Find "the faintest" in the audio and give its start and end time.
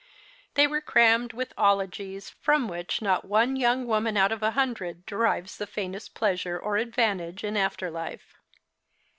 5.59-6.15